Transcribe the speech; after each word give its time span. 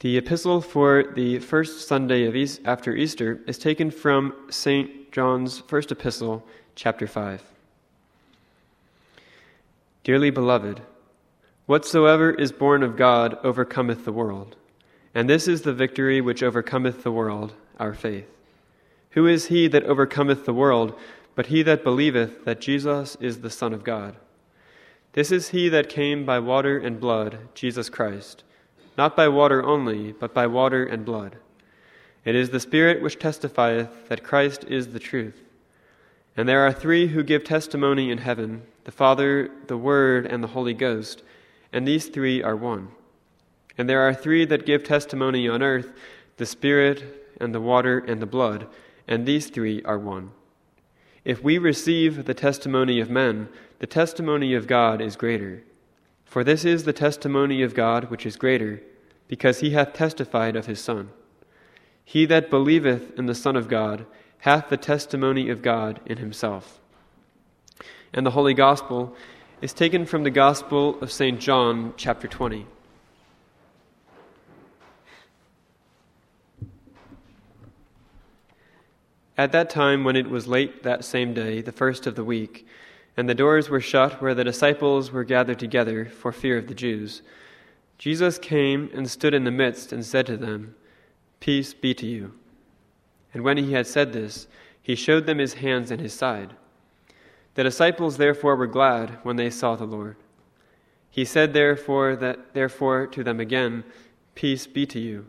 The 0.00 0.16
epistle 0.16 0.60
for 0.60 1.02
the 1.16 1.40
first 1.40 1.88
Sunday 1.88 2.24
of 2.26 2.36
East, 2.36 2.60
after 2.64 2.94
Easter 2.94 3.40
is 3.48 3.58
taken 3.58 3.90
from 3.90 4.32
St. 4.48 5.10
John's 5.10 5.58
first 5.58 5.90
epistle, 5.90 6.46
chapter 6.76 7.08
5. 7.08 7.42
Dearly 10.04 10.30
beloved, 10.30 10.82
whatsoever 11.66 12.30
is 12.30 12.52
born 12.52 12.84
of 12.84 12.96
God 12.96 13.38
overcometh 13.42 14.04
the 14.04 14.12
world, 14.12 14.54
and 15.16 15.28
this 15.28 15.48
is 15.48 15.62
the 15.62 15.74
victory 15.74 16.20
which 16.20 16.44
overcometh 16.44 17.02
the 17.02 17.10
world, 17.10 17.54
our 17.80 17.92
faith. 17.92 18.28
Who 19.10 19.26
is 19.26 19.46
he 19.46 19.66
that 19.66 19.82
overcometh 19.82 20.44
the 20.44 20.54
world 20.54 20.96
but 21.34 21.46
he 21.46 21.64
that 21.64 21.82
believeth 21.82 22.44
that 22.44 22.60
Jesus 22.60 23.16
is 23.18 23.40
the 23.40 23.50
Son 23.50 23.74
of 23.74 23.82
God? 23.82 24.14
This 25.14 25.32
is 25.32 25.48
he 25.48 25.68
that 25.70 25.88
came 25.88 26.24
by 26.24 26.38
water 26.38 26.78
and 26.78 27.00
blood, 27.00 27.38
Jesus 27.56 27.88
Christ 27.90 28.44
not 28.98 29.14
by 29.16 29.28
water 29.28 29.64
only, 29.64 30.10
but 30.12 30.34
by 30.34 30.46
water 30.48 30.84
and 30.84 31.04
blood. 31.04 31.36
It 32.24 32.34
is 32.34 32.50
the 32.50 32.58
Spirit 32.60 33.00
which 33.00 33.18
testifieth 33.18 34.08
that 34.08 34.24
Christ 34.24 34.64
is 34.64 34.88
the 34.88 34.98
truth. 34.98 35.40
And 36.36 36.48
there 36.48 36.66
are 36.66 36.72
three 36.72 37.06
who 37.06 37.22
give 37.22 37.44
testimony 37.44 38.10
in 38.10 38.18
heaven 38.18 38.62
the 38.84 38.90
Father, 38.90 39.50
the 39.68 39.76
Word, 39.76 40.26
and 40.26 40.42
the 40.42 40.48
Holy 40.48 40.74
Ghost, 40.74 41.22
and 41.72 41.86
these 41.86 42.06
three 42.06 42.42
are 42.42 42.56
one. 42.56 42.88
And 43.76 43.88
there 43.88 44.00
are 44.00 44.14
three 44.14 44.44
that 44.46 44.66
give 44.66 44.82
testimony 44.82 45.48
on 45.48 45.62
earth 45.62 45.92
the 46.38 46.46
Spirit, 46.46 47.04
and 47.40 47.54
the 47.54 47.60
water, 47.60 47.98
and 47.98 48.20
the 48.20 48.26
blood, 48.26 48.66
and 49.06 49.24
these 49.26 49.46
three 49.48 49.80
are 49.84 49.98
one. 49.98 50.32
If 51.24 51.42
we 51.42 51.58
receive 51.58 52.24
the 52.24 52.34
testimony 52.34 52.98
of 52.98 53.10
men, 53.10 53.48
the 53.78 53.86
testimony 53.86 54.54
of 54.54 54.66
God 54.66 55.00
is 55.00 55.14
greater. 55.14 55.62
For 56.24 56.42
this 56.44 56.64
is 56.64 56.84
the 56.84 56.92
testimony 56.92 57.62
of 57.62 57.74
God 57.74 58.10
which 58.10 58.26
is 58.26 58.36
greater 58.36 58.82
because 59.28 59.60
he 59.60 59.70
hath 59.70 59.92
testified 59.92 60.56
of 60.56 60.66
his 60.66 60.80
Son. 60.82 61.10
He 62.04 62.24
that 62.26 62.50
believeth 62.50 63.16
in 63.18 63.26
the 63.26 63.34
Son 63.34 63.54
of 63.54 63.68
God 63.68 64.06
hath 64.38 64.70
the 64.70 64.76
testimony 64.78 65.50
of 65.50 65.62
God 65.62 66.00
in 66.06 66.16
himself. 66.18 66.80
And 68.14 68.24
the 68.24 68.30
Holy 68.30 68.54
Gospel 68.54 69.14
is 69.60 69.74
taken 69.74 70.06
from 70.06 70.24
the 70.24 70.30
Gospel 70.30 70.98
of 71.00 71.12
St. 71.12 71.38
John, 71.38 71.92
chapter 71.96 72.26
20. 72.26 72.66
At 79.36 79.52
that 79.52 79.70
time, 79.70 80.02
when 80.02 80.16
it 80.16 80.30
was 80.30 80.48
late 80.48 80.82
that 80.82 81.04
same 81.04 81.34
day, 81.34 81.60
the 81.60 81.70
first 81.70 82.06
of 82.08 82.16
the 82.16 82.24
week, 82.24 82.66
and 83.16 83.28
the 83.28 83.34
doors 83.34 83.68
were 83.68 83.80
shut 83.80 84.22
where 84.22 84.34
the 84.34 84.44
disciples 84.44 85.12
were 85.12 85.24
gathered 85.24 85.58
together 85.58 86.06
for 86.06 86.32
fear 86.32 86.56
of 86.56 86.66
the 86.68 86.74
Jews, 86.74 87.22
Jesus 87.98 88.38
came 88.38 88.88
and 88.94 89.10
stood 89.10 89.34
in 89.34 89.42
the 89.42 89.50
midst 89.50 89.92
and 89.92 90.06
said 90.06 90.24
to 90.26 90.36
them, 90.36 90.76
Peace 91.40 91.74
be 91.74 91.92
to 91.94 92.06
you. 92.06 92.32
And 93.34 93.42
when 93.42 93.56
he 93.58 93.72
had 93.72 93.88
said 93.88 94.12
this, 94.12 94.46
he 94.80 94.94
showed 94.94 95.26
them 95.26 95.38
his 95.38 95.54
hands 95.54 95.90
and 95.90 96.00
his 96.00 96.14
side. 96.14 96.54
The 97.54 97.64
disciples 97.64 98.16
therefore 98.16 98.54
were 98.54 98.68
glad 98.68 99.18
when 99.24 99.34
they 99.36 99.50
saw 99.50 99.74
the 99.74 99.84
Lord. 99.84 100.16
He 101.10 101.24
said 101.24 101.52
therefore 101.52 102.14
that 102.16 102.54
therefore 102.54 103.08
to 103.08 103.24
them 103.24 103.40
again, 103.40 103.82
Peace 104.36 104.68
be 104.68 104.86
to 104.86 105.00
you. 105.00 105.26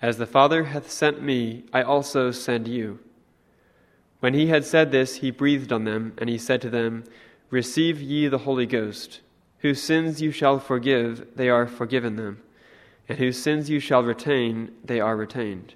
As 0.00 0.18
the 0.18 0.26
Father 0.26 0.64
hath 0.64 0.88
sent 0.90 1.20
me, 1.20 1.64
I 1.72 1.82
also 1.82 2.30
send 2.30 2.68
you. 2.68 3.00
When 4.20 4.34
he 4.34 4.46
had 4.46 4.64
said 4.64 4.92
this, 4.92 5.16
he 5.16 5.32
breathed 5.32 5.72
on 5.72 5.82
them, 5.84 6.12
and 6.18 6.30
he 6.30 6.38
said 6.38 6.62
to 6.62 6.70
them, 6.70 7.02
Receive 7.50 8.00
ye 8.00 8.28
the 8.28 8.38
Holy 8.38 8.66
Ghost. 8.66 9.20
Whose 9.60 9.82
sins 9.82 10.22
you 10.22 10.30
shall 10.30 10.60
forgive, 10.60 11.26
they 11.34 11.48
are 11.48 11.66
forgiven 11.66 12.14
them, 12.16 12.40
and 13.08 13.18
whose 13.18 13.38
sins 13.42 13.68
you 13.68 13.80
shall 13.80 14.04
retain, 14.04 14.70
they 14.84 15.00
are 15.00 15.16
retained. 15.16 15.74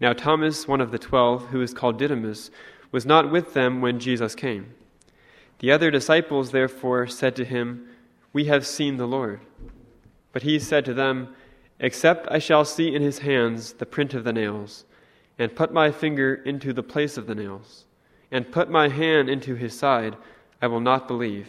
Now 0.00 0.12
Thomas, 0.12 0.66
one 0.66 0.80
of 0.80 0.90
the 0.90 0.98
twelve, 0.98 1.46
who 1.46 1.60
is 1.62 1.72
called 1.72 1.98
Didymus, 1.98 2.50
was 2.90 3.06
not 3.06 3.30
with 3.30 3.54
them 3.54 3.80
when 3.80 4.00
Jesus 4.00 4.34
came. 4.34 4.74
The 5.60 5.70
other 5.70 5.90
disciples 5.90 6.50
therefore 6.50 7.06
said 7.06 7.36
to 7.36 7.44
him, 7.44 7.86
We 8.32 8.46
have 8.46 8.66
seen 8.66 8.96
the 8.96 9.06
Lord. 9.06 9.40
But 10.32 10.42
he 10.42 10.58
said 10.58 10.84
to 10.86 10.94
them, 10.94 11.34
Except 11.78 12.26
I 12.30 12.38
shall 12.40 12.64
see 12.64 12.92
in 12.94 13.02
his 13.02 13.20
hands 13.20 13.74
the 13.74 13.86
print 13.86 14.14
of 14.14 14.24
the 14.24 14.32
nails, 14.32 14.84
and 15.38 15.54
put 15.54 15.72
my 15.72 15.92
finger 15.92 16.34
into 16.34 16.72
the 16.72 16.82
place 16.82 17.16
of 17.16 17.26
the 17.28 17.34
nails, 17.36 17.84
and 18.32 18.50
put 18.50 18.68
my 18.68 18.88
hand 18.88 19.30
into 19.30 19.54
his 19.54 19.78
side, 19.78 20.16
I 20.60 20.66
will 20.66 20.80
not 20.80 21.06
believe. 21.06 21.48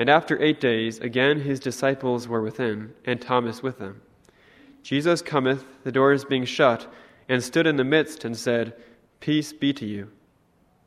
And 0.00 0.08
after 0.08 0.42
eight 0.42 0.60
days, 0.62 0.98
again 1.00 1.40
his 1.42 1.60
disciples 1.60 2.26
were 2.26 2.40
within, 2.40 2.94
and 3.04 3.20
Thomas 3.20 3.62
with 3.62 3.78
them. 3.78 4.00
Jesus 4.82 5.20
cometh, 5.20 5.66
the 5.84 5.92
doors 5.92 6.24
being 6.24 6.46
shut, 6.46 6.90
and 7.28 7.44
stood 7.44 7.66
in 7.66 7.76
the 7.76 7.84
midst, 7.84 8.24
and 8.24 8.34
said, 8.34 8.72
Peace 9.20 9.52
be 9.52 9.74
to 9.74 9.84
you. 9.84 10.08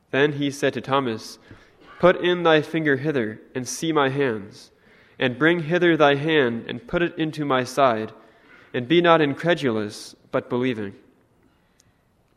Then 0.09 0.33
he 0.33 0.49
said 0.49 0.73
to 0.73 0.81
Thomas, 0.81 1.37
Put 1.99 2.21
in 2.21 2.41
thy 2.41 2.63
finger 2.63 2.95
hither, 2.97 3.39
and 3.53 3.67
see 3.67 3.91
my 3.91 4.09
hands, 4.09 4.71
and 5.19 5.37
bring 5.37 5.59
hither 5.59 5.95
thy 5.95 6.15
hand, 6.15 6.65
and 6.67 6.87
put 6.87 7.03
it 7.03 7.15
into 7.15 7.45
my 7.45 7.63
side, 7.63 8.13
and 8.73 8.87
be 8.87 8.99
not 8.99 9.21
incredulous, 9.21 10.15
but 10.31 10.49
believing. 10.49 10.95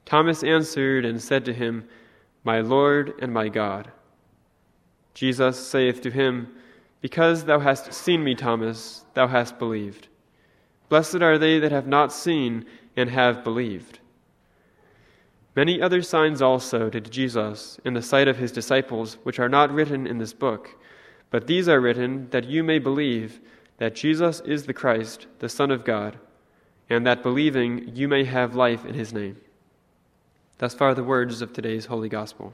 Thomas 0.04 0.44
answered 0.44 1.06
and 1.06 1.22
said 1.22 1.46
to 1.46 1.54
him, 1.54 1.88
My 2.44 2.60
Lord 2.60 3.14
and 3.18 3.32
my 3.32 3.48
God. 3.48 3.90
Jesus 5.14 5.58
saith 5.58 6.02
to 6.02 6.10
him, 6.10 6.48
because 7.06 7.44
thou 7.44 7.60
hast 7.60 7.92
seen 7.92 8.24
me, 8.24 8.34
Thomas, 8.34 9.04
thou 9.14 9.28
hast 9.28 9.60
believed. 9.60 10.08
Blessed 10.88 11.22
are 11.22 11.38
they 11.38 11.60
that 11.60 11.70
have 11.70 11.86
not 11.86 12.12
seen 12.12 12.66
and 12.96 13.08
have 13.10 13.44
believed. 13.44 14.00
Many 15.54 15.80
other 15.80 16.02
signs 16.02 16.42
also 16.42 16.90
did 16.90 17.08
Jesus 17.12 17.78
in 17.84 17.94
the 17.94 18.02
sight 18.02 18.26
of 18.26 18.38
his 18.38 18.50
disciples, 18.50 19.18
which 19.22 19.38
are 19.38 19.48
not 19.48 19.70
written 19.72 20.04
in 20.04 20.18
this 20.18 20.32
book, 20.32 20.70
but 21.30 21.46
these 21.46 21.68
are 21.68 21.80
written 21.80 22.28
that 22.30 22.46
you 22.48 22.64
may 22.64 22.80
believe 22.80 23.38
that 23.78 23.94
Jesus 23.94 24.40
is 24.40 24.66
the 24.66 24.74
Christ, 24.74 25.28
the 25.38 25.48
Son 25.48 25.70
of 25.70 25.84
God, 25.84 26.18
and 26.90 27.06
that 27.06 27.22
believing 27.22 27.94
you 27.94 28.08
may 28.08 28.24
have 28.24 28.56
life 28.56 28.84
in 28.84 28.94
his 28.94 29.12
name. 29.12 29.36
Thus 30.58 30.74
far 30.74 30.92
the 30.92 31.04
words 31.04 31.40
of 31.40 31.52
today's 31.52 31.86
Holy 31.86 32.08
Gospel. 32.08 32.52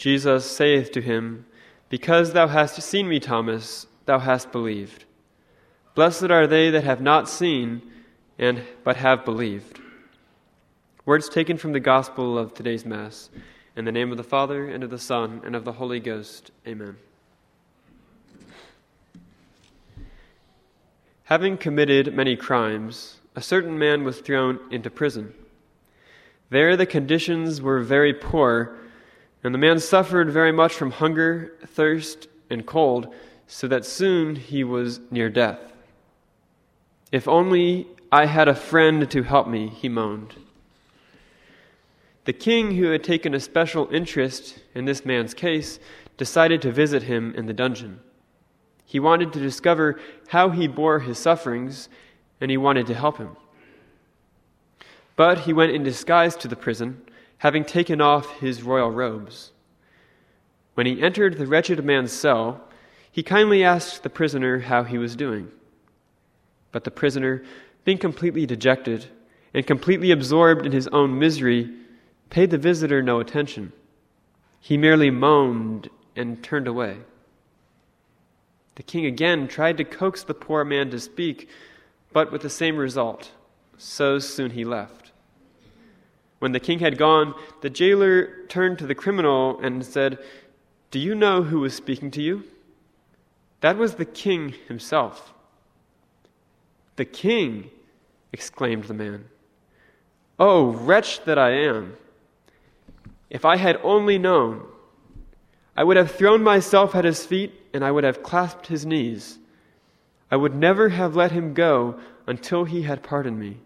Jesus 0.00 0.50
saith 0.50 0.92
to 0.92 1.02
him, 1.02 1.44
Because 1.90 2.32
thou 2.32 2.48
hast 2.48 2.80
seen 2.80 3.06
me, 3.06 3.20
Thomas, 3.20 3.86
thou 4.06 4.18
hast 4.18 4.50
believed. 4.50 5.04
Blessed 5.94 6.30
are 6.30 6.46
they 6.46 6.70
that 6.70 6.84
have 6.84 7.02
not 7.02 7.28
seen, 7.28 7.82
and 8.38 8.62
but 8.82 8.96
have 8.96 9.26
believed. 9.26 9.78
Words 11.04 11.28
taken 11.28 11.58
from 11.58 11.72
the 11.72 11.80
Gospel 11.80 12.38
of 12.38 12.54
today's 12.54 12.86
Mass. 12.86 13.28
In 13.76 13.84
the 13.84 13.92
name 13.92 14.10
of 14.10 14.16
the 14.16 14.24
Father, 14.24 14.70
and 14.70 14.82
of 14.82 14.88
the 14.88 14.98
Son, 14.98 15.42
and 15.44 15.54
of 15.54 15.66
the 15.66 15.72
Holy 15.72 16.00
Ghost. 16.00 16.50
Amen. 16.66 16.96
Having 21.24 21.58
committed 21.58 22.14
many 22.16 22.36
crimes, 22.36 23.18
a 23.36 23.42
certain 23.42 23.78
man 23.78 24.04
was 24.04 24.20
thrown 24.22 24.60
into 24.70 24.88
prison. 24.88 25.34
There 26.48 26.74
the 26.74 26.86
conditions 26.86 27.60
were 27.60 27.82
very 27.82 28.14
poor 28.14 28.76
and 29.42 29.54
the 29.54 29.58
man 29.58 29.78
suffered 29.80 30.30
very 30.30 30.52
much 30.52 30.74
from 30.74 30.90
hunger, 30.90 31.52
thirst, 31.66 32.28
and 32.50 32.66
cold, 32.66 33.12
so 33.46 33.66
that 33.68 33.84
soon 33.84 34.36
he 34.36 34.64
was 34.64 35.00
near 35.10 35.30
death. 35.30 35.60
If 37.10 37.26
only 37.26 37.86
I 38.12 38.26
had 38.26 38.48
a 38.48 38.54
friend 38.54 39.10
to 39.10 39.22
help 39.22 39.48
me, 39.48 39.68
he 39.68 39.88
moaned. 39.88 40.34
The 42.26 42.32
king, 42.32 42.76
who 42.76 42.90
had 42.90 43.02
taken 43.02 43.34
a 43.34 43.40
special 43.40 43.88
interest 43.92 44.58
in 44.74 44.84
this 44.84 45.04
man's 45.04 45.32
case, 45.34 45.78
decided 46.16 46.60
to 46.62 46.70
visit 46.70 47.04
him 47.04 47.34
in 47.34 47.46
the 47.46 47.52
dungeon. 47.54 47.98
He 48.84 49.00
wanted 49.00 49.32
to 49.32 49.40
discover 49.40 49.98
how 50.28 50.50
he 50.50 50.68
bore 50.68 51.00
his 51.00 51.18
sufferings, 51.18 51.88
and 52.40 52.50
he 52.50 52.58
wanted 52.58 52.86
to 52.88 52.94
help 52.94 53.16
him. 53.16 53.36
But 55.16 55.40
he 55.40 55.52
went 55.52 55.72
in 55.72 55.82
disguise 55.82 56.36
to 56.36 56.48
the 56.48 56.56
prison 56.56 57.00
having 57.40 57.64
taken 57.64 58.00
off 58.02 58.38
his 58.40 58.62
royal 58.62 58.90
robes. 58.90 59.50
When 60.74 60.84
he 60.84 61.02
entered 61.02 61.38
the 61.38 61.46
wretched 61.46 61.82
man's 61.82 62.12
cell, 62.12 62.60
he 63.10 63.22
kindly 63.22 63.64
asked 63.64 64.02
the 64.02 64.10
prisoner 64.10 64.58
how 64.60 64.84
he 64.84 64.98
was 64.98 65.16
doing. 65.16 65.50
But 66.70 66.84
the 66.84 66.90
prisoner, 66.90 67.42
being 67.82 67.96
completely 67.96 68.44
dejected 68.44 69.06
and 69.54 69.66
completely 69.66 70.10
absorbed 70.10 70.66
in 70.66 70.72
his 70.72 70.86
own 70.88 71.18
misery, 71.18 71.70
paid 72.28 72.50
the 72.50 72.58
visitor 72.58 73.02
no 73.02 73.20
attention. 73.20 73.72
He 74.60 74.76
merely 74.76 75.08
moaned 75.08 75.88
and 76.14 76.42
turned 76.42 76.68
away. 76.68 76.98
The 78.74 78.82
king 78.82 79.06
again 79.06 79.48
tried 79.48 79.78
to 79.78 79.84
coax 79.84 80.22
the 80.24 80.34
poor 80.34 80.62
man 80.62 80.90
to 80.90 81.00
speak, 81.00 81.48
but 82.12 82.30
with 82.30 82.42
the 82.42 82.50
same 82.50 82.76
result. 82.76 83.30
So 83.78 84.18
soon 84.18 84.50
he 84.50 84.64
left. 84.66 84.99
When 86.40 86.52
the 86.52 86.60
king 86.60 86.78
had 86.80 86.96
gone, 86.98 87.34
the 87.60 87.68
jailer 87.70 88.34
turned 88.48 88.78
to 88.78 88.86
the 88.86 88.94
criminal 88.94 89.60
and 89.62 89.84
said, 89.86 90.18
Do 90.90 90.98
you 90.98 91.14
know 91.14 91.42
who 91.42 91.60
was 91.60 91.74
speaking 91.74 92.10
to 92.12 92.22
you? 92.22 92.44
That 93.60 93.76
was 93.76 93.94
the 93.94 94.06
king 94.06 94.54
himself. 94.66 95.34
The 96.96 97.04
king, 97.04 97.70
exclaimed 98.32 98.84
the 98.84 98.94
man. 98.94 99.26
Oh, 100.38 100.68
wretch 100.70 101.24
that 101.26 101.38
I 101.38 101.50
am! 101.50 101.96
If 103.28 103.44
I 103.44 103.56
had 103.58 103.78
only 103.82 104.18
known, 104.18 104.64
I 105.76 105.84
would 105.84 105.96
have 105.98 106.10
thrown 106.12 106.42
myself 106.42 106.94
at 106.94 107.04
his 107.04 107.24
feet 107.26 107.52
and 107.74 107.84
I 107.84 107.90
would 107.90 108.04
have 108.04 108.22
clasped 108.22 108.68
his 108.68 108.86
knees. 108.86 109.38
I 110.30 110.36
would 110.36 110.54
never 110.54 110.88
have 110.90 111.14
let 111.16 111.32
him 111.32 111.52
go 111.52 111.98
until 112.26 112.64
he 112.64 112.82
had 112.82 113.02
pardoned 113.02 113.38
me. 113.38 113.58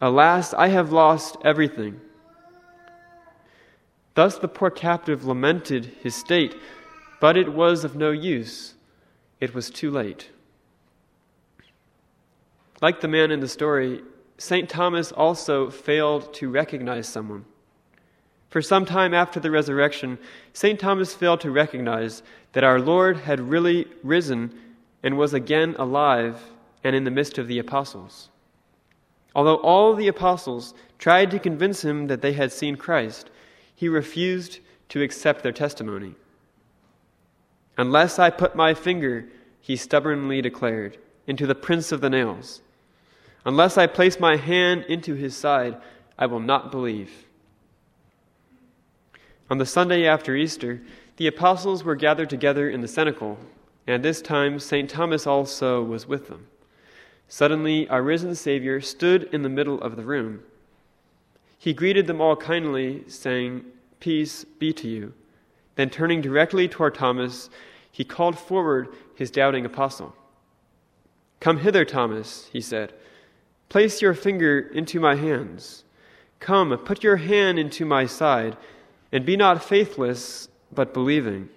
Alas, 0.00 0.52
I 0.54 0.68
have 0.68 0.92
lost 0.92 1.36
everything. 1.42 2.00
Thus 4.14 4.36
the 4.38 4.48
poor 4.48 4.70
captive 4.70 5.24
lamented 5.24 5.86
his 6.02 6.14
state, 6.14 6.54
but 7.18 7.36
it 7.36 7.52
was 7.54 7.82
of 7.82 7.96
no 7.96 8.10
use. 8.10 8.74
It 9.40 9.54
was 9.54 9.70
too 9.70 9.90
late. 9.90 10.28
Like 12.82 13.00
the 13.00 13.08
man 13.08 13.30
in 13.30 13.40
the 13.40 13.48
story, 13.48 14.02
St. 14.36 14.68
Thomas 14.68 15.12
also 15.12 15.70
failed 15.70 16.32
to 16.34 16.50
recognize 16.50 17.08
someone. 17.08 17.46
For 18.50 18.60
some 18.60 18.84
time 18.84 19.14
after 19.14 19.40
the 19.40 19.50
resurrection, 19.50 20.18
St. 20.52 20.78
Thomas 20.78 21.14
failed 21.14 21.40
to 21.40 21.50
recognize 21.50 22.22
that 22.52 22.64
our 22.64 22.78
Lord 22.80 23.16
had 23.18 23.40
really 23.40 23.86
risen 24.02 24.54
and 25.02 25.16
was 25.16 25.32
again 25.32 25.74
alive 25.78 26.42
and 26.84 26.94
in 26.94 27.04
the 27.04 27.10
midst 27.10 27.38
of 27.38 27.48
the 27.48 27.58
apostles. 27.58 28.28
Although 29.36 29.56
all 29.56 29.92
the 29.94 30.08
apostles 30.08 30.72
tried 30.98 31.30
to 31.30 31.38
convince 31.38 31.84
him 31.84 32.06
that 32.06 32.22
they 32.22 32.32
had 32.32 32.50
seen 32.50 32.76
Christ, 32.76 33.28
he 33.74 33.86
refused 33.86 34.60
to 34.88 35.02
accept 35.02 35.42
their 35.42 35.52
testimony. 35.52 36.14
Unless 37.76 38.18
I 38.18 38.30
put 38.30 38.56
my 38.56 38.72
finger, 38.72 39.28
he 39.60 39.76
stubbornly 39.76 40.40
declared, 40.40 40.96
into 41.26 41.46
the 41.46 41.54
prints 41.54 41.92
of 41.92 42.00
the 42.00 42.08
nails. 42.08 42.62
Unless 43.44 43.76
I 43.76 43.86
place 43.86 44.18
my 44.18 44.36
hand 44.38 44.86
into 44.88 45.12
his 45.12 45.36
side, 45.36 45.76
I 46.18 46.24
will 46.24 46.40
not 46.40 46.70
believe. 46.72 47.26
On 49.50 49.58
the 49.58 49.66
Sunday 49.66 50.06
after 50.06 50.34
Easter, 50.34 50.80
the 51.18 51.26
apostles 51.26 51.84
were 51.84 51.94
gathered 51.94 52.30
together 52.30 52.70
in 52.70 52.80
the 52.80 52.88
cenacle, 52.88 53.36
and 53.86 54.02
this 54.02 54.22
time 54.22 54.58
St. 54.58 54.88
Thomas 54.88 55.26
also 55.26 55.82
was 55.84 56.06
with 56.08 56.28
them. 56.28 56.46
Suddenly, 57.28 57.88
our 57.88 58.02
risen 58.02 58.34
Savior 58.36 58.80
stood 58.80 59.24
in 59.32 59.42
the 59.42 59.48
middle 59.48 59.80
of 59.80 59.96
the 59.96 60.04
room. 60.04 60.40
He 61.58 61.74
greeted 61.74 62.06
them 62.06 62.20
all 62.20 62.36
kindly, 62.36 63.04
saying, 63.08 63.64
Peace 63.98 64.44
be 64.44 64.72
to 64.74 64.88
you. 64.88 65.12
Then, 65.74 65.90
turning 65.90 66.20
directly 66.20 66.68
toward 66.68 66.94
Thomas, 66.94 67.50
he 67.90 68.04
called 68.04 68.38
forward 68.38 68.88
his 69.14 69.30
doubting 69.30 69.64
apostle. 69.66 70.14
Come 71.40 71.58
hither, 71.58 71.84
Thomas, 71.84 72.48
he 72.52 72.60
said. 72.60 72.92
Place 73.68 74.00
your 74.00 74.14
finger 74.14 74.60
into 74.60 75.00
my 75.00 75.16
hands. 75.16 75.82
Come, 76.38 76.76
put 76.78 77.02
your 77.02 77.16
hand 77.16 77.58
into 77.58 77.84
my 77.84 78.06
side, 78.06 78.56
and 79.10 79.26
be 79.26 79.36
not 79.36 79.64
faithless, 79.64 80.48
but 80.72 80.94
believing. 80.94 81.48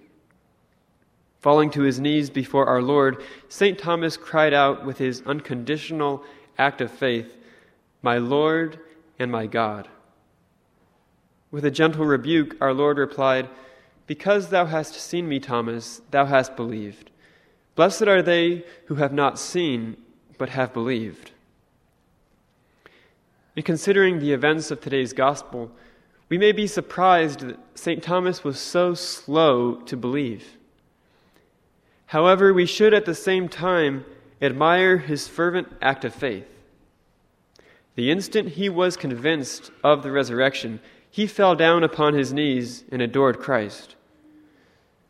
Falling 1.42 1.70
to 1.72 1.84
his 1.84 2.00
knees 2.02 2.30
before 2.30 2.68
our 2.68 2.82
Lord, 2.82 3.24
St. 3.48 3.78
Thomas 3.80 4.18
cried 4.18 4.54
out 4.54 4.86
with 4.86 4.98
his 4.98 5.24
unconditional 5.26 6.22
act 6.58 6.82
of 6.82 6.92
faith, 6.92 7.38
My 8.02 8.18
Lord 8.18 8.78
and 9.18 9.32
my 9.32 9.46
God. 9.48 9.88
With 11.50 11.64
a 11.64 11.72
gentle 11.72 12.06
rebuke, 12.06 12.58
our 12.60 12.74
Lord 12.74 12.98
replied, 12.98 13.48
Because 14.06 14.50
thou 14.50 14.66
hast 14.66 14.96
seen 14.96 15.30
me, 15.30 15.40
Thomas, 15.40 16.02
thou 16.12 16.26
hast 16.26 16.58
believed. 16.58 17.10
Blessed 17.76 18.04
are 18.04 18.22
they 18.22 18.66
who 18.88 18.96
have 18.96 19.14
not 19.14 19.40
seen, 19.40 19.96
but 20.38 20.50
have 20.50 20.74
believed. 20.74 21.32
In 23.56 23.64
considering 23.64 24.20
the 24.20 24.34
events 24.34 24.72
of 24.72 24.82
today's 24.82 25.14
gospel, 25.14 25.72
we 26.28 26.38
may 26.38 26.52
be 26.52 26.68
surprised 26.68 27.40
that 27.40 27.58
St. 27.76 28.04
Thomas 28.04 28.44
was 28.44 28.60
so 28.60 28.94
slow 28.94 29.76
to 29.76 29.96
believe. 29.96 30.44
However, 32.10 32.52
we 32.52 32.66
should 32.66 32.96
at 32.96 33.06
the 33.06 33.14
same 33.14 33.48
time 33.50 34.04
admire 34.42 34.98
his 34.98 35.28
fervent 35.28 35.72
act 35.80 36.04
of 36.04 36.16
faith. 36.16 36.48
The 37.94 38.10
instant 38.10 38.50
he 38.54 38.68
was 38.68 38.98
convinced 38.98 39.70
of 39.84 40.02
the 40.02 40.10
resurrection, 40.12 40.80
he 41.12 41.28
fell 41.28 41.54
down 41.56 41.84
upon 41.84 42.16
his 42.16 42.34
knees 42.34 42.84
and 42.92 43.00
adored 43.00 43.38
Christ. 43.38 43.94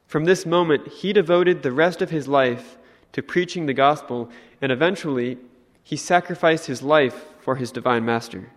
From 0.08 0.26
this 0.26 0.46
moment, 0.46 0.90
he 0.90 1.14
devoted 1.14 1.64
the 1.64 1.72
rest 1.72 2.02
of 2.02 2.10
his 2.10 2.28
life 2.28 2.78
to 3.14 3.24
preaching 3.24 3.66
the 3.66 3.74
gospel, 3.74 4.30
and 4.62 4.70
eventually, 4.70 5.38
he 5.82 5.96
sacrificed 5.96 6.66
his 6.68 6.82
life 6.84 7.28
for 7.40 7.56
his 7.56 7.72
divine 7.72 8.04
master. 8.04 8.50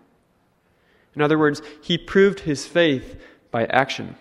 In 1.15 1.23
other 1.23 1.39
words, 1.39 1.63
he 1.81 1.97
proved 1.97 2.41
his 2.41 2.67
faith 2.67 3.23
by 3.53 3.67
action. 3.67 4.17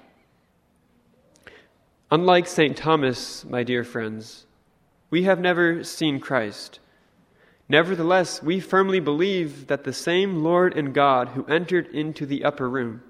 Unlike 2.14 2.48
St. 2.48 2.76
Thomas, 2.76 3.46
my 3.46 3.64
dear 3.64 3.86
friends, 3.86 4.46
we 5.12 5.24
have 5.24 5.40
never 5.40 5.82
seen 5.82 6.20
Christ. 6.20 6.82
Nevertheless, 7.70 8.44
we 8.44 8.60
firmly 8.60 9.00
believe 9.00 9.68
that 9.68 9.86
the 9.86 9.94
same 9.94 10.44
Lord 10.44 10.76
and 10.78 10.94
God 10.94 11.30
who 11.30 11.46
entered 11.46 11.88
into 11.96 12.26
the 12.26 12.44
upper 12.44 12.70
room, 12.70 13.02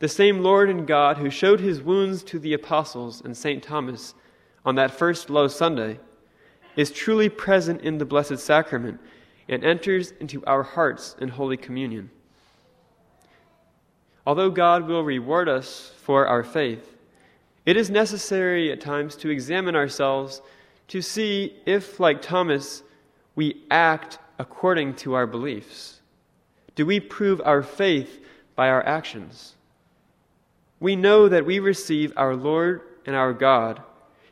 the 0.00 0.10
same 0.10 0.40
Lord 0.42 0.68
and 0.68 0.86
God 0.86 1.16
who 1.16 1.30
showed 1.30 1.60
his 1.60 1.80
wounds 1.80 2.22
to 2.24 2.38
the 2.38 2.52
apostles 2.52 3.22
and 3.24 3.34
St. 3.34 3.62
Thomas 3.62 4.12
on 4.66 4.74
that 4.74 4.90
first 4.90 5.30
Low 5.30 5.48
Sunday, 5.48 5.98
is 6.76 6.90
truly 6.90 7.30
present 7.30 7.80
in 7.80 7.96
the 7.96 8.04
Blessed 8.04 8.38
Sacrament 8.40 9.00
and 9.48 9.64
enters 9.64 10.10
into 10.20 10.44
our 10.44 10.62
hearts 10.62 11.16
in 11.18 11.28
Holy 11.28 11.56
Communion. 11.56 12.10
Although 14.26 14.50
God 14.50 14.86
will 14.86 15.02
reward 15.02 15.48
us 15.48 15.92
for 16.02 16.26
our 16.26 16.44
faith, 16.44 16.91
it 17.64 17.76
is 17.76 17.90
necessary 17.90 18.72
at 18.72 18.80
times 18.80 19.14
to 19.16 19.30
examine 19.30 19.76
ourselves 19.76 20.42
to 20.88 21.00
see 21.00 21.54
if, 21.64 22.00
like 22.00 22.20
Thomas, 22.20 22.82
we 23.36 23.62
act 23.70 24.18
according 24.38 24.94
to 24.96 25.14
our 25.14 25.26
beliefs. 25.26 26.00
Do 26.74 26.84
we 26.84 26.98
prove 26.98 27.40
our 27.44 27.62
faith 27.62 28.20
by 28.56 28.68
our 28.68 28.84
actions? 28.84 29.54
We 30.80 30.96
know 30.96 31.28
that 31.28 31.46
we 31.46 31.60
receive 31.60 32.12
our 32.16 32.34
Lord 32.34 32.80
and 33.06 33.14
our 33.14 33.32
God, 33.32 33.80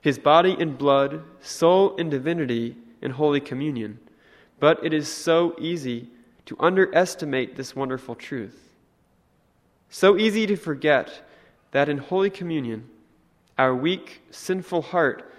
his 0.01 0.19
body 0.19 0.57
and 0.59 0.77
blood, 0.77 1.23
soul 1.41 1.95
and 1.99 2.11
divinity, 2.11 2.77
in 3.03 3.11
Holy 3.13 3.41
Communion, 3.41 3.99
but 4.59 4.85
it 4.85 4.93
is 4.93 5.09
so 5.09 5.57
easy 5.59 6.07
to 6.45 6.55
underestimate 6.61 7.57
this 7.57 7.75
wonderful 7.75 8.15
truth. 8.15 8.75
So 9.89 10.19
easy 10.19 10.47
to 10.49 10.55
forget 10.55 11.23
that 11.71 11.89
in 11.89 11.97
Holy 11.97 12.29
Communion, 12.29 12.85
our 13.61 13.75
weak, 13.75 14.23
sinful 14.31 14.81
heart 14.81 15.35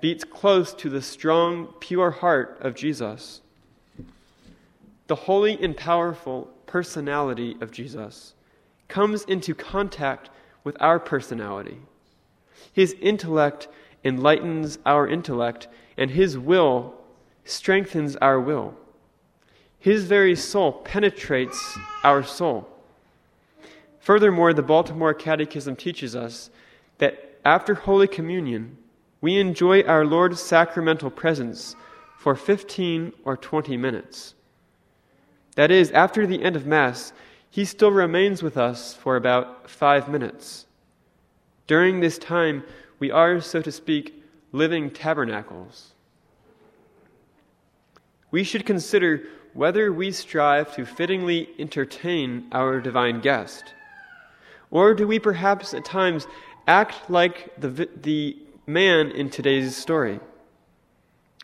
beats 0.00 0.22
close 0.22 0.72
to 0.74 0.88
the 0.88 1.02
strong, 1.02 1.66
pure 1.80 2.12
heart 2.12 2.56
of 2.60 2.76
Jesus. 2.76 3.40
The 5.08 5.16
holy 5.16 5.60
and 5.60 5.76
powerful 5.76 6.48
personality 6.68 7.56
of 7.60 7.72
Jesus 7.72 8.34
comes 8.86 9.24
into 9.24 9.52
contact 9.52 10.30
with 10.62 10.76
our 10.78 11.00
personality. 11.00 11.78
His 12.72 12.94
intellect 13.00 13.66
enlightens 14.04 14.78
our 14.86 15.08
intellect, 15.08 15.66
and 15.98 16.12
his 16.12 16.38
will 16.38 16.94
strengthens 17.44 18.14
our 18.14 18.38
will. 18.38 18.74
His 19.80 20.04
very 20.04 20.36
soul 20.36 20.70
penetrates 20.70 21.76
our 22.04 22.22
soul. 22.22 22.68
Furthermore, 23.98 24.52
the 24.54 24.62
Baltimore 24.62 25.14
Catechism 25.14 25.74
teaches 25.74 26.14
us 26.14 26.48
that 26.98 27.25
after 27.46 27.74
Holy 27.76 28.08
Communion, 28.08 28.76
we 29.20 29.38
enjoy 29.38 29.80
our 29.82 30.04
Lord's 30.04 30.40
sacramental 30.42 31.10
presence 31.10 31.76
for 32.18 32.34
15 32.34 33.12
or 33.24 33.36
20 33.36 33.76
minutes. 33.76 34.34
That 35.54 35.70
is, 35.70 35.92
after 35.92 36.26
the 36.26 36.42
end 36.42 36.56
of 36.56 36.66
Mass, 36.66 37.12
he 37.48 37.64
still 37.64 37.92
remains 37.92 38.42
with 38.42 38.56
us 38.56 38.94
for 38.94 39.14
about 39.14 39.70
five 39.70 40.08
minutes. 40.08 40.66
During 41.68 42.00
this 42.00 42.18
time, 42.18 42.64
we 42.98 43.12
are, 43.12 43.40
so 43.40 43.62
to 43.62 43.70
speak, 43.70 44.12
living 44.50 44.90
tabernacles. 44.90 45.92
We 48.32 48.42
should 48.42 48.66
consider 48.66 49.22
whether 49.54 49.92
we 49.92 50.10
strive 50.10 50.74
to 50.74 50.84
fittingly 50.84 51.48
entertain 51.60 52.48
our 52.50 52.80
divine 52.80 53.20
guest. 53.20 53.72
Or 54.72 54.94
do 54.94 55.06
we 55.06 55.20
perhaps 55.20 55.72
at 55.74 55.84
times 55.84 56.26
act 56.66 57.08
like 57.08 57.50
the, 57.58 57.88
the 58.02 58.36
man 58.66 59.10
in 59.12 59.30
today's 59.30 59.76
story. 59.76 60.20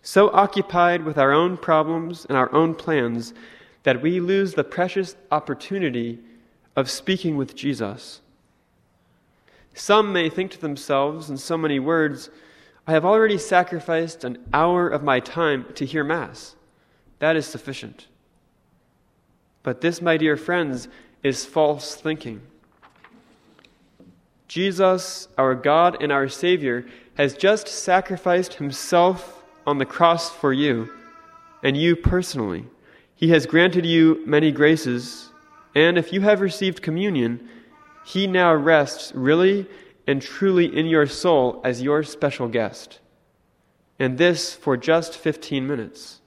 So 0.03 0.31
occupied 0.33 1.05
with 1.05 1.17
our 1.17 1.33
own 1.33 1.57
problems 1.57 2.27
and 2.29 2.37
our 2.37 2.53
own 2.53 2.75
plans 2.75 3.33
that 3.85 4.03
we 4.03 4.19
lose 4.21 4.55
the 4.55 4.65
precious 4.65 5.15
opportunity 5.31 6.19
of 6.75 6.91
speaking 6.91 7.37
with 7.37 7.55
Jesus. 7.55 8.21
Some 9.75 10.13
may 10.13 10.29
think 10.29 10.51
to 10.53 10.61
themselves 10.61 11.31
in 11.31 11.37
so 11.37 11.57
many 11.57 11.79
words, 11.79 12.31
I 12.87 12.93
have 12.93 13.05
already 13.05 13.39
sacrificed 13.39 14.25
an 14.25 14.39
hour 14.53 14.89
of 14.89 15.05
my 15.05 15.21
time 15.21 15.67
to 15.77 15.87
hear 15.87 16.03
Mass. 16.03 16.57
That 17.21 17.37
is 17.37 17.47
sufficient. 17.47 18.07
But 19.63 19.81
this, 19.81 20.03
my 20.03 20.17
dear 20.17 20.37
friends, 20.37 20.89
is 21.23 21.45
false 21.45 21.95
thinking. 21.95 22.41
Jesus, 24.53 25.29
our 25.39 25.55
God 25.55 26.03
and 26.03 26.13
our 26.13 26.29
Savior, 26.29 26.85
has 27.15 27.33
just 27.33 27.67
sacrificed 27.69 28.53
himself 28.55 29.43
on 29.67 29.79
the 29.79 29.87
cross 29.87 30.29
for 30.31 30.53
you 30.53 30.93
and 31.63 31.75
you 31.75 31.97
personally. 31.97 32.67
He 33.15 33.29
has 33.31 33.47
granted 33.47 33.87
you 33.87 34.21
many 34.27 34.53
graces, 34.53 35.31
and 35.75 35.97
if 35.97 36.13
you 36.13 36.21
have 36.21 36.43
received 36.43 36.83
communion, 36.83 37.49
he 38.05 38.27
now 38.27 38.53
rests 38.55 39.11
really 39.15 39.65
and 40.07 40.21
truly 40.21 40.67
in 40.67 40.85
your 40.85 41.07
soul 41.07 41.63
as 41.65 41.81
your 41.81 42.03
special 42.03 42.49
guest. 42.49 42.99
And 43.99 44.19
this 44.19 44.53
for 44.55 44.77
just 44.77 45.17
15 45.17 45.67
minutes. 45.67 46.21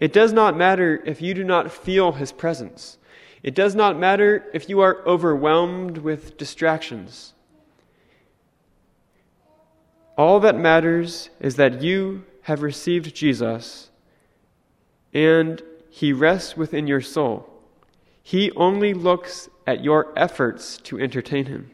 It 0.00 0.12
does 0.12 0.34
not 0.34 0.54
matter 0.54 1.02
if 1.06 1.22
you 1.22 1.32
do 1.32 1.44
not 1.44 1.72
feel 1.72 2.12
his 2.12 2.30
presence. 2.30 2.98
It 3.42 3.54
does 3.56 3.74
not 3.74 3.98
matter 3.98 4.44
if 4.52 4.68
you 4.68 4.80
are 4.80 5.02
overwhelmed 5.06 5.98
with 5.98 6.36
distractions. 6.36 7.32
All 10.16 10.38
that 10.40 10.56
matters 10.56 11.30
is 11.40 11.56
that 11.56 11.82
you 11.82 12.24
have 12.42 12.62
received 12.62 13.14
Jesus 13.14 13.90
and 15.12 15.60
he 15.90 16.12
rests 16.12 16.56
within 16.56 16.86
your 16.86 17.00
soul. 17.00 17.48
He 18.22 18.52
only 18.52 18.94
looks 18.94 19.48
at 19.66 19.82
your 19.82 20.16
efforts 20.16 20.78
to 20.78 21.00
entertain 21.00 21.46
him. 21.46 21.70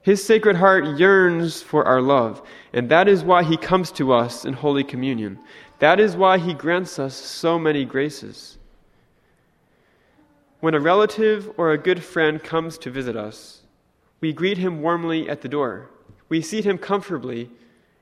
His 0.00 0.24
sacred 0.24 0.56
heart 0.56 0.86
yearns 0.98 1.60
for 1.60 1.84
our 1.84 2.00
love, 2.00 2.42
and 2.72 2.88
that 2.88 3.06
is 3.08 3.22
why 3.22 3.42
he 3.44 3.56
comes 3.58 3.92
to 3.92 4.12
us 4.12 4.44
in 4.44 4.54
Holy 4.54 4.82
Communion. 4.82 5.38
That 5.80 6.00
is 6.00 6.16
why 6.16 6.38
he 6.38 6.54
grants 6.54 6.98
us 6.98 7.14
so 7.14 7.58
many 7.58 7.84
graces. 7.84 8.57
When 10.60 10.74
a 10.74 10.80
relative 10.80 11.52
or 11.56 11.70
a 11.70 11.78
good 11.78 12.02
friend 12.02 12.42
comes 12.42 12.78
to 12.78 12.90
visit 12.90 13.14
us, 13.16 13.62
we 14.20 14.32
greet 14.32 14.58
him 14.58 14.82
warmly 14.82 15.28
at 15.30 15.40
the 15.42 15.48
door. 15.48 15.88
We 16.28 16.40
seat 16.42 16.64
him 16.64 16.78
comfortably 16.78 17.50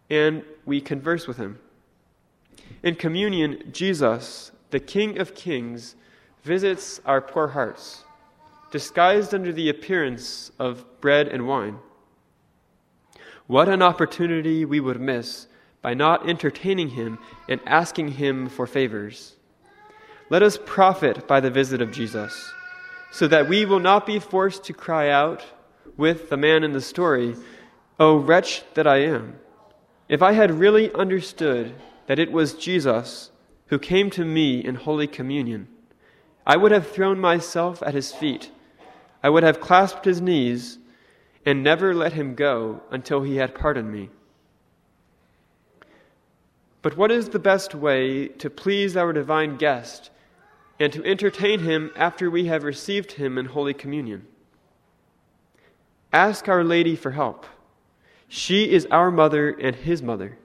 and 0.09 0.43
we 0.65 0.81
converse 0.81 1.27
with 1.29 1.37
him. 1.37 1.59
In 2.83 2.95
communion, 2.95 3.63
Jesus, 3.73 4.53
the 4.71 4.81
King 4.81 5.19
of 5.19 5.35
Kings, 5.35 5.97
visits 6.45 6.99
our 7.05 7.21
poor 7.21 7.49
hearts, 7.49 8.05
disguised 8.71 9.35
under 9.35 9.53
the 9.53 9.69
appearance 9.69 10.51
of 10.59 10.85
bread 11.03 11.29
and 11.29 11.47
wine. 11.47 11.79
What 13.47 13.69
an 13.69 13.83
opportunity 13.83 14.65
we 14.65 14.81
would 14.81 14.99
miss 15.01 15.47
by 15.83 15.93
not 15.93 16.27
entertaining 16.27 16.91
him 16.91 17.19
and 17.51 17.61
asking 17.67 18.13
him 18.13 18.49
for 18.49 18.67
favors. 18.67 19.35
Let 20.29 20.43
us 20.43 20.59
profit 20.67 21.29
by 21.29 21.39
the 21.39 21.51
visit 21.53 21.81
of 21.81 21.93
Jesus, 21.93 22.53
so 23.13 23.29
that 23.29 23.49
we 23.49 23.65
will 23.65 23.79
not 23.79 24.07
be 24.07 24.19
forced 24.19 24.65
to 24.65 24.73
cry 24.73 25.09
out 25.09 25.45
with 25.97 26.31
the 26.31 26.37
man 26.37 26.65
in 26.65 26.73
the 26.73 26.81
story, 26.81 27.37
O 28.01 28.15
oh, 28.15 28.17
wretch 28.17 28.63
that 28.75 28.89
I 28.89 28.99
am. 28.99 29.37
If 30.09 30.23
I 30.23 30.33
had 30.33 30.51
really 30.59 30.93
understood 30.93 31.75
that 32.09 32.19
it 32.19 32.33
was 32.33 32.55
Jesus 32.55 33.31
who 33.67 33.79
came 33.79 34.11
to 34.11 34.25
me 34.25 34.65
in 34.65 34.75
Holy 34.75 35.07
Communion, 35.07 35.69
I 36.45 36.57
would 36.57 36.73
have 36.73 36.89
thrown 36.89 37.21
myself 37.21 37.81
at 37.85 37.95
his 37.95 38.13
feet. 38.13 38.51
I 39.23 39.31
would 39.31 39.45
have 39.45 39.61
clasped 39.61 40.05
his 40.07 40.21
knees 40.21 40.79
and 41.45 41.63
never 41.63 41.95
let 41.95 42.15
him 42.15 42.35
go 42.35 42.83
until 42.91 43.23
he 43.23 43.37
had 43.37 43.55
pardoned 43.55 43.93
me. 43.93 44.11
But 46.83 46.97
what 46.97 47.13
is 47.13 47.29
the 47.29 47.39
best 47.39 47.77
way 47.77 48.27
to 48.27 48.51
please 48.51 48.97
our 48.97 49.13
divine 49.13 49.57
guest 49.57 50.11
and 50.79 50.93
to 50.93 51.05
entertain 51.05 51.61
him 51.61 51.91
after 51.97 52.31
we 52.31 52.47
have 52.47 52.65
received 52.65 53.13
him 53.13 53.39
in 53.39 53.47
Holy 53.47 53.73
Communion. 53.73 54.27
Ask 56.13 56.49
Our 56.49 56.65
Lady 56.65 56.97
for 56.97 57.13
help. 57.13 57.47
She 58.29 58.71
is 58.71 58.87
our 58.91 59.11
mother 59.11 59.51
and 59.51 59.75
his 59.77 60.03
mother. 60.03 60.39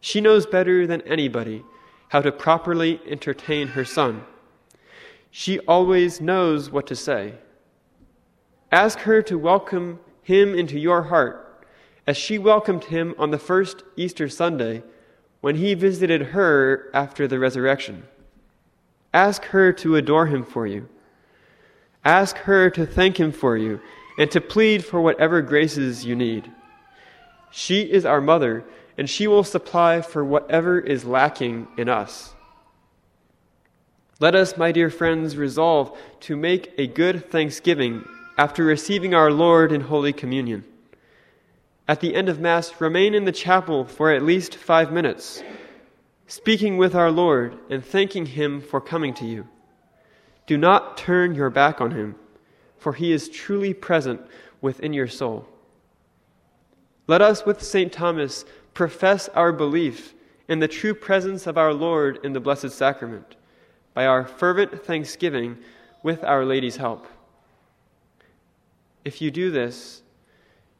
She 0.00 0.20
knows 0.20 0.46
better 0.46 0.86
than 0.86 1.00
anybody 1.02 1.62
how 2.08 2.20
to 2.22 2.32
properly 2.32 3.00
entertain 3.06 3.68
her 3.68 3.84
son. 3.84 4.24
She 5.30 5.58
always 5.60 6.20
knows 6.20 6.70
what 6.70 6.86
to 6.86 6.96
say. 6.96 7.34
Ask 8.72 9.00
her 9.00 9.22
to 9.22 9.38
welcome 9.38 10.00
him 10.22 10.54
into 10.54 10.78
your 10.78 11.04
heart, 11.04 11.64
as 12.06 12.16
she 12.16 12.38
welcomed 12.38 12.84
him 12.84 13.14
on 13.18 13.30
the 13.30 13.38
first 13.38 13.82
Easter 13.96 14.28
Sunday 14.28 14.82
when 15.40 15.56
he 15.56 15.74
visited 15.74 16.20
her 16.36 16.90
after 16.94 17.26
the 17.26 17.38
resurrection. 17.38 18.04
Ask 19.12 19.44
her 19.46 19.72
to 19.74 19.96
adore 19.96 20.26
him 20.26 20.44
for 20.44 20.66
you. 20.66 20.88
Ask 22.04 22.36
her 22.38 22.70
to 22.70 22.86
thank 22.86 23.18
him 23.18 23.32
for 23.32 23.56
you 23.56 23.80
and 24.18 24.30
to 24.30 24.40
plead 24.40 24.84
for 24.84 25.00
whatever 25.00 25.40
graces 25.42 26.04
you 26.04 26.14
need. 26.14 26.50
She 27.50 27.82
is 27.82 28.04
our 28.04 28.20
mother, 28.20 28.64
and 28.98 29.08
she 29.08 29.26
will 29.26 29.44
supply 29.44 30.02
for 30.02 30.24
whatever 30.24 30.78
is 30.80 31.04
lacking 31.04 31.68
in 31.78 31.88
us. 31.88 32.34
Let 34.20 34.34
us, 34.34 34.56
my 34.56 34.72
dear 34.72 34.90
friends, 34.90 35.36
resolve 35.36 35.96
to 36.20 36.36
make 36.36 36.72
a 36.76 36.88
good 36.88 37.30
thanksgiving 37.30 38.04
after 38.36 38.64
receiving 38.64 39.14
our 39.14 39.30
Lord 39.30 39.70
in 39.72 39.82
Holy 39.82 40.12
Communion. 40.12 40.64
At 41.86 42.00
the 42.00 42.14
end 42.14 42.28
of 42.28 42.40
Mass, 42.40 42.80
remain 42.80 43.14
in 43.14 43.24
the 43.24 43.32
chapel 43.32 43.84
for 43.84 44.10
at 44.12 44.22
least 44.22 44.56
five 44.56 44.92
minutes 44.92 45.42
speaking 46.28 46.76
with 46.76 46.94
our 46.94 47.10
Lord 47.10 47.58
and 47.70 47.84
thanking 47.84 48.26
Him 48.26 48.60
for 48.60 48.80
coming 48.80 49.14
to 49.14 49.24
you. 49.24 49.48
Do 50.46 50.56
not 50.56 50.96
turn 50.96 51.34
your 51.34 51.50
back 51.50 51.80
on 51.80 51.92
Him, 51.92 52.14
for 52.76 52.92
He 52.92 53.12
is 53.12 53.28
truly 53.30 53.74
present 53.74 54.20
within 54.60 54.92
your 54.92 55.08
soul. 55.08 55.48
Let 57.06 57.22
us, 57.22 57.46
with 57.46 57.62
St. 57.62 57.90
Thomas, 57.90 58.44
profess 58.74 59.28
our 59.30 59.52
belief 59.52 60.14
in 60.46 60.58
the 60.58 60.68
true 60.68 60.94
presence 60.94 61.46
of 61.46 61.56
our 61.56 61.72
Lord 61.72 62.18
in 62.22 62.34
the 62.34 62.40
Blessed 62.40 62.70
Sacrament 62.70 63.36
by 63.94 64.06
our 64.06 64.24
fervent 64.26 64.84
thanksgiving 64.84 65.56
with 66.02 66.22
Our 66.22 66.44
Lady's 66.44 66.76
help. 66.76 67.06
If 69.04 69.22
you 69.22 69.30
do 69.30 69.50
this, 69.50 70.02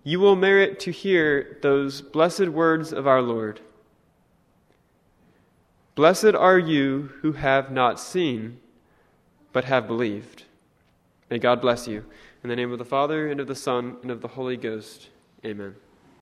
you 0.04 0.20
will 0.20 0.36
merit 0.36 0.78
to 0.80 0.90
hear 0.90 1.58
those 1.62 2.02
blessed 2.02 2.48
words 2.48 2.92
of 2.92 3.06
our 3.06 3.22
Lord. 3.22 3.60
Blessed 5.98 6.36
are 6.36 6.60
you 6.60 7.10
who 7.22 7.32
have 7.32 7.72
not 7.72 7.98
seen, 7.98 8.60
but 9.52 9.64
have 9.64 9.88
believed. 9.88 10.44
May 11.28 11.40
God 11.40 11.60
bless 11.60 11.88
you. 11.88 12.04
In 12.44 12.48
the 12.48 12.54
name 12.54 12.70
of 12.70 12.78
the 12.78 12.84
Father, 12.84 13.26
and 13.28 13.40
of 13.40 13.48
the 13.48 13.56
Son, 13.56 13.96
and 14.02 14.10
of 14.12 14.20
the 14.20 14.28
Holy 14.28 14.56
Ghost. 14.56 15.08
Amen. 15.44 15.74